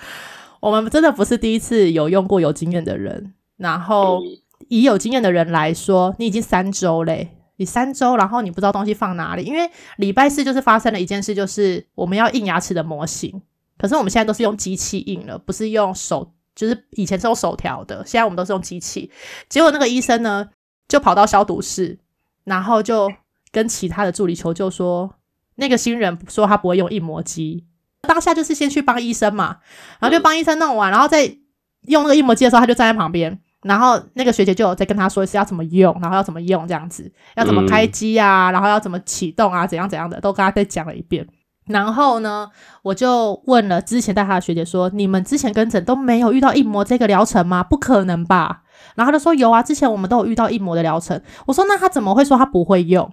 [0.60, 4.20] 我们真的不是第一次有用过有经验的人，然后
[4.68, 13.42] 以有经验的人来说，你已经三周嘞，你三周，然后你不知道东西放哪里，因为礼拜四就是发生了一件事，就是我们要印牙齿的模型，
[13.78, 19.12] 可是我们现在都是用机器印了，不是用手，就是以前是用手调的，现在我们都是用机器。
[19.50, 20.50] 结果那个医生呢，
[20.88, 22.00] 就跑到消毒室，
[22.44, 23.12] 然后就
[23.52, 25.16] 跟其他的助理求救说，
[25.56, 27.66] 那个新人说他不会用印模机，
[28.02, 29.58] 当下就是先去帮医生嘛，
[30.00, 31.38] 然后就帮医生弄完，然后再
[31.82, 33.40] 用那个印模机的时候，他就站在旁边。
[33.62, 41.28] 然后那个学姐就有在跟他说一次要怎么用，然后要怎么用这样子，要怎么开机啊，然后要怎么启动啊，怎样怎样的，都跟他再讲了一遍。
[41.68, 42.50] 然后呢，
[42.84, 47.64] 我就问了之前带他的学姐说：“你们之前跟诊都没有遇到一模这个疗程吗？
[47.64, 48.62] 不可能吧？”
[48.96, 53.12] 然后他就说：“有啊，之前我们都有遇到一模的疗程。”我说：“那他怎么会说他不会用？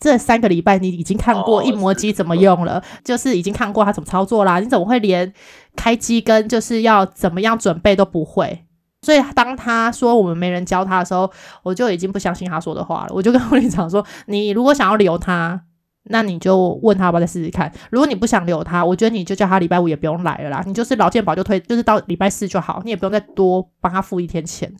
[0.00, 5.32] 这三个礼拜你已经看过一模机怎么用了， 就是已经看过他怎么操作啦，你怎么会连
[5.74, 8.64] 开机跟就是要怎么样准备都不会？”
[9.02, 11.28] 所以当他说我们没人教他的时候，
[11.64, 13.08] 我就已经不相信他说的话了。
[13.12, 15.60] 我就跟护理长说：“你如果想要留他，
[16.08, 17.72] 那你就问他要不要再试试看。
[17.90, 20.62] 如果你不想留他，我觉得你就叫他礼拜五也不用来了啦。
[20.66, 24.72] 你就是劳健保就推，就是到礼拜四就好，你也不用再多帮他付一天钱。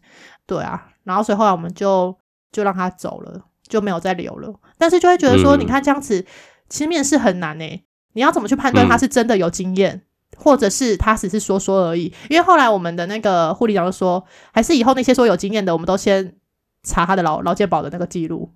[0.47, 2.17] 对啊，然后所以后来我们就
[2.51, 4.55] 就让他走了，就没有再留了。
[4.79, 6.25] 但是就会觉得说，你看这样子，
[6.69, 7.85] 其实面试很难诶。
[8.14, 10.03] 你要怎么去判断他是真的有经验？”
[10.37, 16.37] 或者是他只是说说而已，因为后来我们的那个护理长就说，还是以后那些说有经验的，我们都先
[16.85, 18.53] 查他的劳劳健保的那个记录。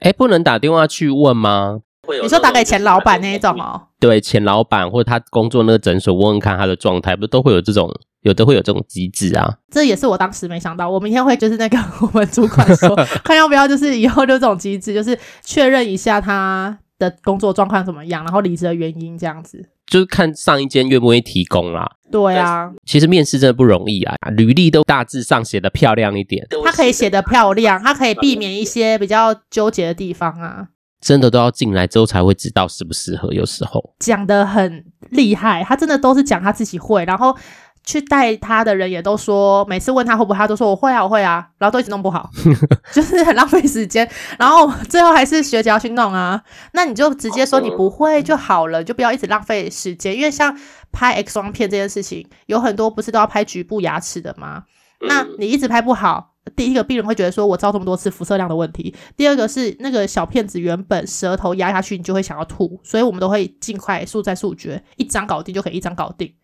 [0.00, 1.80] 哎，不能打电话去问吗？
[2.20, 3.80] 你说打给前老板那一种哦？
[4.00, 7.88] 对，前老板或者他工作那个诊所问问看他的状态，不都会有这种，
[8.22, 9.58] 有的会有这种机制啊。
[9.70, 12.94] 这也是我当时没想到，我明天会就是那个我们主管说，
[13.24, 19.68] 看要不要就是以后就这种机制，就是确认一下他的工作状况怎么样，然后离职的原因这样子。
[19.86, 21.86] 就是看上一间愿不愿意提供啦。
[22.10, 26.46] 对啊，其实面试真的不容易啊，履历都大致上写得漂亮一点。
[26.64, 30.68] 他可以写得漂亮，他可以避免一些比较纠结的地方啊。
[31.02, 37.36] 真的都要进来之后才会知道适不适合，有时候讲的很厉害，他真的都是讲他自己会，然后。
[37.84, 42.30] 去带他的人也都说，每次问他会不会，他都说我会啊，我会啊，然后都一直弄不好，
[42.94, 44.08] 就是很浪费时间。
[44.38, 46.40] 然后最后还是学姐要去弄啊，
[46.74, 50.16] 那你就直接说你不会就好了，就不要一直浪费时间。
[50.16, 50.56] 因为像
[50.92, 54.62] 拍 X 光片这件事情，有很多不是都要拍局部牙齿的吗？
[55.00, 56.31] 那你一直拍不好。
[56.56, 58.94] 第一个病人会觉得说，我照这么多次辐射量的问题。
[59.16, 66.34] 第二个是那个小骗子原本舌头压下去，你就会想要吐，所以我们都会尽快速战速决，一张搞定就可以一张搞定。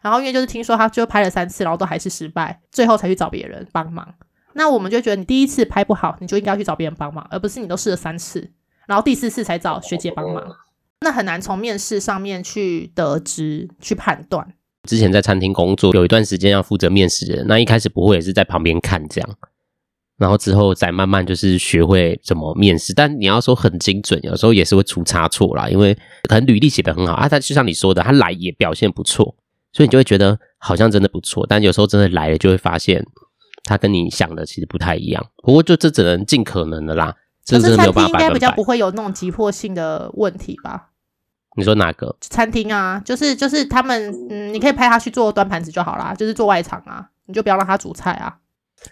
[0.00, 4.14] 然后因为就是听说他就拍了三次，然后都还是失败，最后才去找别人帮忙。
[4.54, 8.50] 那我们就觉得你第一次拍不好，你就应该去找别人帮忙，而不是你都试了三次，
[8.86, 10.42] 然后第四次才找学姐帮忙。
[11.00, 14.54] 那很难从面试上面去得知、去判断。
[14.88, 19.36] 之前在餐厅工作，有一段时间要负责面试人，那一开始不会也是在旁边看这样，
[20.18, 22.92] 然后之后再慢慢就是学会怎么面试。
[22.92, 25.94] 但你要说很精准，有时候也是会出差错啦，因为
[26.28, 29.34] 可能履历写得很好啊，他就像你说的，他来也表现不错，
[29.72, 31.46] 所以你就会觉得好像真的不错。
[31.48, 33.06] 但有时候真的来了，就会发现
[33.64, 35.24] 他跟你想的其实不太一样。
[35.42, 38.24] 不过就这只能尽可能的啦，这真的没有办法百分百。
[38.24, 40.90] 应该比较不会有那种急迫性的问题吧？
[41.56, 43.02] 你说哪个餐厅啊？
[43.04, 48.36] 就是就是他们，嗯，你可以派他去做端盘子就好啦，就是做外场啊，你就不要让他煮菜啊，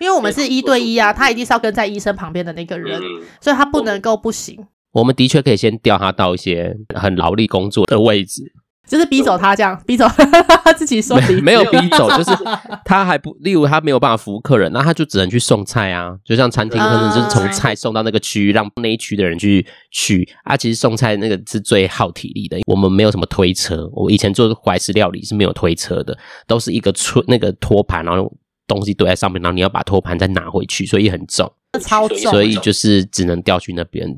[0.01, 3.01] 因为我们是一对一啊，他一定是要跟在医生旁边的那个人，
[3.41, 4.67] 所以他不能够不行。
[4.93, 8.53] 我们的确可以先调他到一些很劳力工作的位置。
[8.87, 12.31] 就是逼走他这样，逼走他 自己说没，没有逼走，就是
[12.87, 16.15] 他还不，例如他没有办法服务客人，那他就只能去送菜啊。
[16.25, 20.57] 就像餐厅可能就是从菜送到那个区域，让那一区的人去取啊。
[20.57, 23.91] 其实送菜那个是最耗体力的，我们没有什么推车。
[23.93, 28.33] 我以前做怀石料理是没有推车的，都是一个推那个托盘，然后
[28.67, 34.09] 东西堆在上面，然后你要把托盘再拿回去，所以很重，超重，所以就是只能调去那边。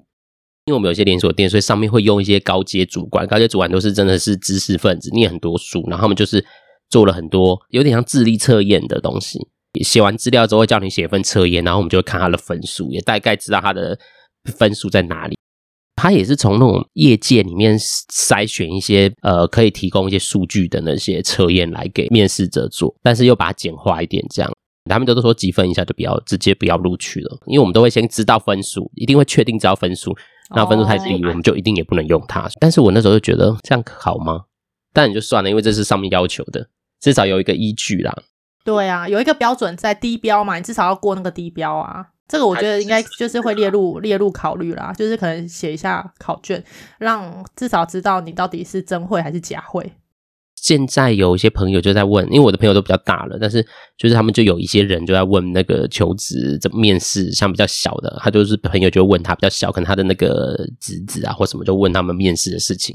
[0.66, 6.44] 因为我们有些连锁店，所以上面会用一些高阶主管，高阶主管都是真的是知识分子，念很多书，然后他们就是
[6.90, 9.38] 做了很多有点像智力测验的东西。
[9.82, 13.98] 写完资料之后会叫你写一份测验，然后我们就会看他的分数，也大概知道他的
[14.44, 15.36] 分数在哪里。
[16.00, 24.50] 他也是从那种业界里面筛选一些呃可以提供一些数据的那些测验来给面试者做，但是又把它简化一点，这样
[24.88, 30.16] 他们都说积分一下就不要直接不要录取了，因为我们都会先知道分数，一定会确定知道分数。
[30.54, 32.48] 那分数太低，我们就一定也不能用它。
[32.58, 34.44] 但是我那时候就觉得这样好吗？
[34.94, 36.66] 但你就算了，因为这是上面要求的，
[37.00, 38.16] 至少有一个依据啦。
[38.64, 42.06] 对啊，有一个标准在低标嘛，你至少要过那个低标啊。
[42.28, 46.62] 这个我觉得应该就是会列入列入考虑啦，就是可能写一下考卷，
[46.98, 49.90] 让至少知道你到底是真会还是假会。
[50.54, 53.64] 现在有一些朋友就在问，因为我的朋友都比较大了，但是
[53.96, 62.94] 就是他们就有一些人就在问那个求职怎么面试，像比较小的，他就是朋友就问他比较小，可能他的那个侄子啊或什么就问他们面试的事情，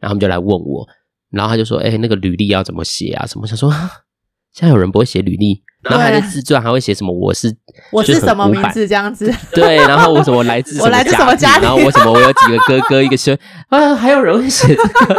[0.00, 0.88] 然后他们就来问我，
[1.30, 3.26] 然后他就说：“哎、欸，那个履历要怎么写啊？
[3.26, 3.70] 什么？”我想说，
[4.52, 5.62] 现在有人不会写履历。
[5.82, 7.12] 然后他的自传还会写什么？
[7.12, 7.54] 我是
[7.90, 9.32] 我是什么名字这样子？
[9.52, 11.62] 对，然后我什么来自我来自什么家庭？
[11.62, 13.36] 然后我什么我有几个哥哥一个兄
[13.68, 15.16] 啊，还有人会写这个？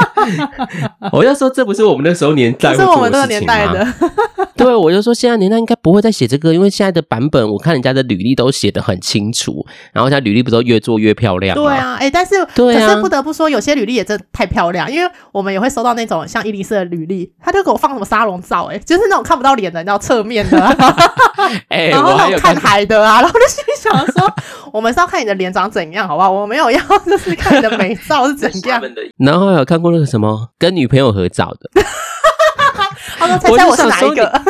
[1.12, 3.88] 我就说这不是我们那时候年代，是我们那个年代的。
[4.56, 11.58] 对，我就说现在年代应该不会再写这个，因为现在的版本我看人家的履历都写的很清楚，然后现在履历不都越做越漂亮？
[11.58, 20.68] 对啊，哎，但是可是不得不说，有些履历也真的太漂亮，因为我们也会收到那种像伊丽丝的履历，他就给我放什么沙龙照，哎，就是那种看不到脸的，你知道侧面的。
[21.70, 24.34] 欸、 然后那种看海的啊，然后就心里想说，
[24.72, 26.32] 我们是要看你的脸长怎样，好不好？
[26.32, 28.82] 我没有要，就是看你的美照是怎样。
[29.18, 31.82] 然后还有看过那个什么跟女朋友合照的，
[33.18, 34.42] 他说猜猜我是哪一个？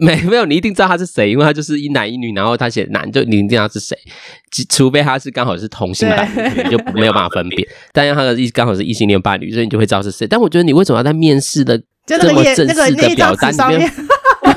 [0.00, 3.96] 没没有，你一定知道他是谁，因为他就是一男一女，然后他写男，就你一定知道是谁，
[4.68, 7.66] 除非他是刚好是同性伴侣，你就没有办法分辨。
[7.92, 10.26] 但是他的意刚好是异性恋伴侣，所以你就会知道是谁。
[10.26, 13.92] 但我觉得你为什么要在面试的这么正式的表单里面？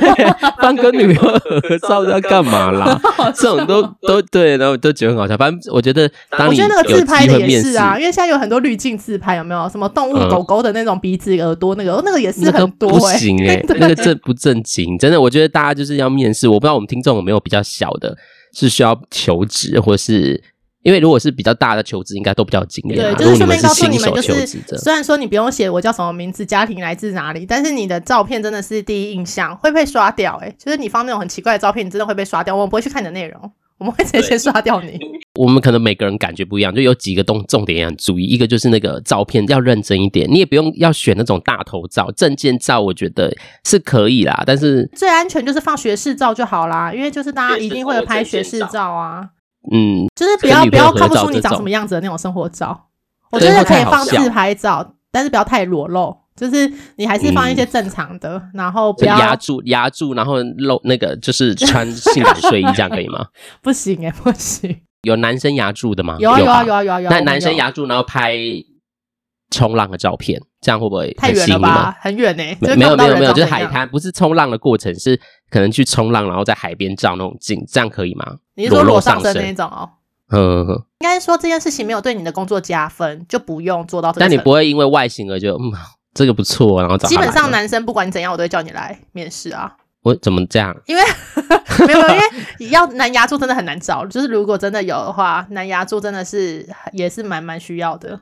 [0.61, 2.99] 放跟女朋友合照要干嘛啦？
[3.35, 5.35] 这种都都对，然后都觉得很好笑。
[5.37, 6.09] 反正我觉得，
[6.47, 9.69] 我觉得那个自拍的也是啊，因为现在有很多滤镜自拍，有没有？
[9.69, 12.93] 什么动物狗狗的那种鼻子、耳朵，那个那个也是很多、欸。
[12.93, 14.97] 不行诶、欸、 那个正不正经？
[14.97, 16.47] 真的，我觉得大家就是要面试。
[16.47, 18.17] 我不知道我们听众有没有比较小的，
[18.53, 20.41] 是需要求职或是。
[20.83, 22.97] 因为如果是比较大的求职，应该都比较经验。
[22.97, 30.39] 对，就是顺便告诉你们，就是虽然说你不用写我叫什么名字、家庭来自哪里，但是你的照片真的是第一印象会被刷掉。
[30.41, 32.55] 哎，就是你放那种很奇怪的照片，你真的会被刷掉。
[32.55, 34.97] 我们不会去看你的内容，我们会直接先刷掉你。
[35.35, 38.23] 我们可能每个人感觉不一样，就有几个重重点要注意。
[38.23, 43.33] 一个就是那个照片要认真一点，你也不用要选那种大头照、证件照，我觉得
[43.65, 44.43] 是可以啦。
[44.45, 49.29] 但是最安全就是放学士照就好啦，因为就是大家一定会有拍学士照啊。
[49.71, 52.87] 嗯，就是不要不要看不出你长什么样子的那种生活照，
[53.31, 63.27] 我觉得可以放自拍照，但是不要太裸露，就是你还是放一些正常的，嗯、然后不要压住压住，然后露那个就是穿性感睡衣这样可以吗？
[63.61, 64.81] 不行哎、欸、不行。
[65.03, 66.17] 有男生压住的吗？
[66.19, 67.09] 有啊有啊有啊有啊有。
[67.09, 68.35] 那男生压住然后拍
[69.51, 71.97] 冲浪的照片，这样会不会太远了吧？
[72.01, 72.57] 很远呢、欸。
[72.61, 78.25] 没有没有没有，就是海滩，不是冲浪的过程，是可能去冲浪，然后在海边照那种景，这样可以吗？
[78.55, 79.89] 你是说裸上身那一种哦？
[80.31, 80.67] 嗯，
[80.99, 84.19] 应该说这件事情没有对你的工作加分，就不用做到这。
[84.19, 85.71] 但你不会因为外形而就嗯，
[86.13, 87.07] 这个不错，然后找。
[87.09, 89.75] 基本上男生不管你怎样，我都会叫你来面试啊。
[90.01, 90.75] 我怎么这样？
[90.85, 91.01] 因为
[91.85, 98.17] 没有，因为要男牙助真的很难找，就是如果真的有的话，男牙助真的是也是蛮蛮需要的。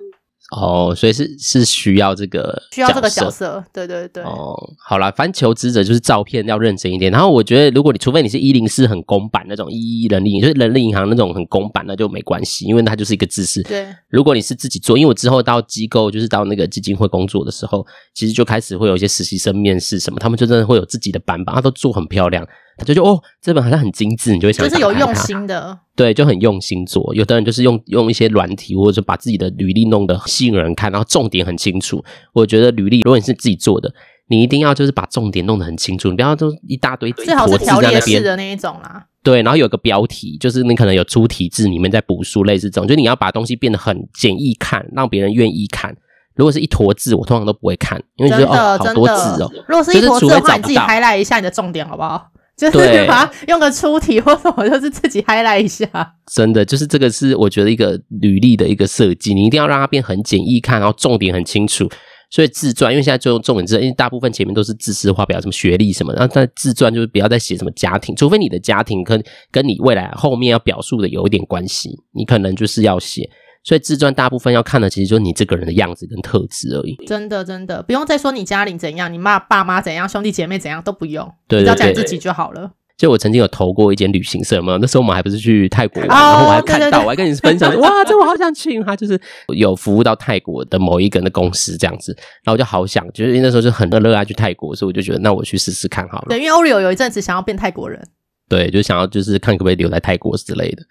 [0.55, 4.23] 哦，所以是是需要这个需要这个角色，对对对。
[4.23, 4.55] 哦，
[4.87, 7.11] 好啦，反正求职者就是照片要认真一点。
[7.11, 13.61] 然后我觉得，如果你除非你是一零四很公版那种一一人力，就是人力银行那种很公版，那就没关系，因为它就是一个知识。
[13.63, 22.47] 对，如果你是自己做，因为我之后到机构，就是到那个基金会工作的时候，其实就开始会有一些实习生面试什么，他们就真的会有自己的版本，他都做很漂亮。
[22.77, 27.13] 他就觉得哦，这本好像很精致，你就会想就是有用心的，对，就很用心做。
[27.15, 32.03] 有的人就是用用一些软体，或者把自己的履历弄得吸引人看，然后重点很清楚。
[32.33, 33.91] 我觉得履历，如果你是自己做的，
[34.29, 39.05] 你一定要就是把重点弄得很清楚，你不要都一大堆最好是条列式的那一种啦。
[39.23, 45.93] 对，然后有个标题，就是你可能有出题字里面在补书，类似这种，就你要把东西变得很简易看，让别人愿意看。
[46.35, 49.51] 如果是一坨字，我通常都不会看，因为觉得哦好多字哦。
[49.67, 52.27] 如果是一坨字的话，你自己 highlight 一下你的重点好不好？
[52.57, 55.87] 就是把它用个出题或什么，就是自己 highlight 一下。
[56.33, 61.87] 真的，就是这个是我觉得一个履历的一个设计，你一定要让它变很简易看，然后重点很清楚。
[62.29, 73.29] 所以自传，因为现在就用重点自传，因为大部分前面都是知识化表，什么学历什么，然后在自传就是不要再写什么家庭，除非你的家庭跟跟你未来后面要表述的有一点关系，你可能就是要写。
[73.67, 76.95] 所以自传大部分要看的，其实就是你这个人的样子跟特质而已。
[77.05, 82.71] 真的，真的不用再说你家里怎样，你妈爸妈怎样，兄弟姐妹怎样都不用，对对对，你只要讲自己就好了。
[82.97, 88.81] 就我曾经有投过一间旅行社嘛，那时候我们还不是去泰国然后我还看到，我还跟你分享， 哇，这我好想去。
[88.83, 89.19] 他就是
[89.53, 96.27] 有服务到泰国的某一个的公司这样子，然后我就好想，就是因为那时候就很热爱去泰国，所以我就觉得那我去试试看好了。
[96.29, 98.01] 对，因为 Oreo 有一阵子想要变泰国人，
[98.47, 100.81] 对，就想要就是看可不可以留在泰国之类的。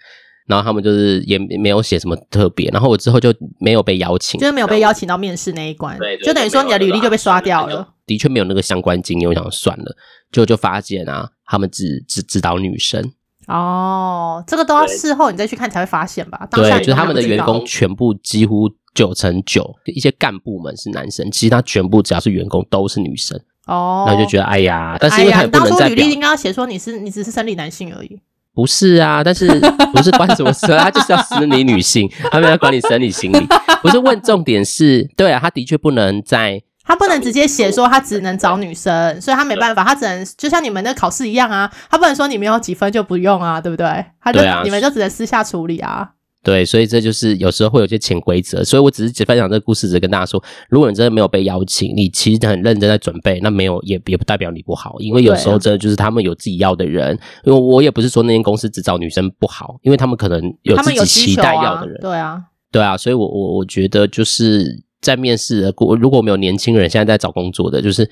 [0.46, 7.88] 然后他们就是也没有写什么特别，然后我之后就没有被邀请，就是没有被邀请到面试那一关，对，就等于说你的履历就被刷掉了。
[8.06, 9.96] 的确没有那个相关经验，我想算了，
[10.30, 13.12] 就就发现啊，他们只只指导女生。
[13.48, 16.46] 哦，这个都要事后你再去看才会发现吧？
[16.50, 23.40] 对，就是他们的员工全部几乎九成九一些干部们是男生，其他全部只要是员工都是女生。
[23.66, 28.20] 哦，那就觉得哎呀，但是因为他也不能再表，当初履历应该要写说你是你只是生理男性而已。
[28.56, 29.46] 不是啊，但是
[29.92, 30.66] 不是关什么事？
[30.78, 33.46] 他就是要私你女性， 他没有管你生理心理。
[33.82, 44.06] 不是问重点是，对啊，他的确不能在，他不能直接写说他只能找女生，所以他没办法，他只能就像你们的考试一样啊，他不能说你们有几分就不用啊，对不对？
[44.22, 46.08] 他就、啊、你们就只能私下处理啊。
[46.46, 50.40] 对，所以这就是有时候会有些潜规则，所以我只是只分享这个故事，只跟大家说，
[50.70, 62.40] 如果你真的没有被邀请，你其实很认真在准备，那没有也也不代表你不好，因为有时候真的就是他们有自己要的人，因为我也不是说那间公司只找女生不好，因为他们可能有自己期待要的人，对啊，
[62.70, 68.08] 对啊，所以我我我觉得就是在面试的过，如果没有年轻人现在在找工作的，就是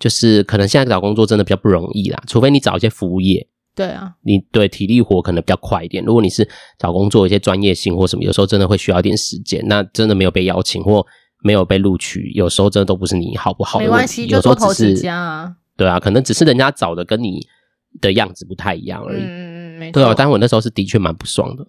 [0.00, 3.46] 就是可能现在找工作真的比较不容易啦，除非你找一些服务业。
[3.78, 6.04] 对啊，你对体力活可能比较快一点。
[6.04, 9.62] 如果你是找工作一些专业性或什么，有时候真的会需要一点时间。
[9.68, 11.06] 那真的没有被邀请或
[11.44, 13.92] 没有被录取，有时候真的都不是你好不好的问题。
[13.92, 15.52] 没关系，就多投几家啊。
[15.76, 17.46] 对啊，可能只是人家找的跟你
[18.00, 19.22] 的样子不太一样而已。
[19.22, 21.64] 嗯嗯嗯，对啊，但我那时候是的确蛮不爽的，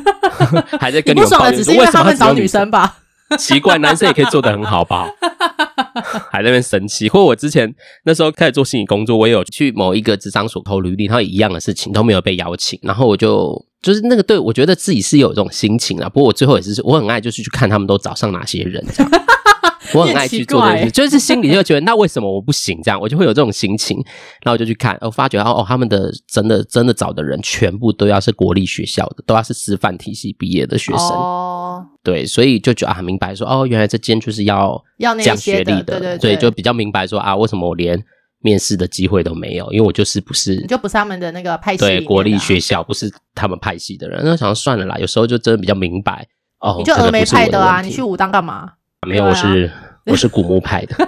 [0.78, 2.98] 还在跟你们不爽的只是因为他们找女生吧？
[3.38, 5.08] 奇怪，男生也可以做得很好吧？
[6.30, 7.74] 还在那边生气，或者我之前
[8.04, 19.12] 那时候开始做心理工作，我也有去某一个职场所投履历，然后一样的事情都没有被邀请，然后我就就是那个对我觉得自己是有这种心情啊，不过我最后也是我很爱就是去看他们都找上哪些人这样。
[19.94, 22.80] 我很爱去做这件事，就是心里就觉得那为什么我不行？
[22.82, 23.96] 这样我就会有这种心情，
[24.42, 31.08] 然后我就去看，我发觉哦哦，他们的真的真的找的人全部都要是国立学校的，都要是师范体系毕业的学生。
[31.08, 38.02] 哦，对，所以就觉得啊，明白说哦，原来这间就是要要讲学历的，对对对，就比较明白说啊，为什么我连
[38.40, 39.70] 面试的机会都没有？
[39.72, 44.20] 因为我就是不是，你就不是他们的那个派系，对，国立学校不是他们派系的人。
[44.24, 46.26] 那想算了啦，有时候就真的比较明白
[46.60, 48.72] 哦，你就峨眉派的啊，你去武当干嘛？
[49.06, 49.70] 没有，我是。
[50.06, 50.96] 我是古墓派的，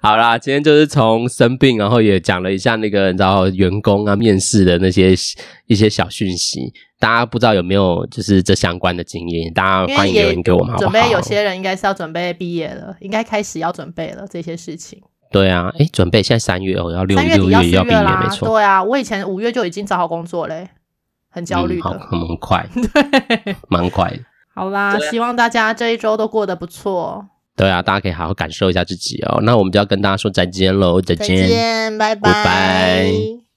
[0.00, 5.12] 好啦，今天就是从生病，然后也讲了一下那个你知道员工啊面试的那些
[5.66, 9.52] 一些小讯息，大家不知道有没有就是这相关的经验？
[9.52, 10.92] 大家欢迎留言给我们好不好？
[10.92, 15.02] 准备有些人应该是要准备毕业了，应该开始要准备了这些事情。
[15.32, 18.46] 对啊，哎，准备现在三月哦，要六六月要毕业，没错。
[18.50, 20.68] 对啊，我以前五月就已经找好工作嘞，
[21.28, 24.18] 很焦虑的，嗯、很快， 对，蛮快的。
[24.58, 27.24] 好啦，啊、希望大家这一周都过得不错。
[27.56, 29.40] 对啊，大家可以好好感受一下自己哦。
[29.42, 33.38] 那我们就要跟大家说再见喽，再见，再见，拜拜。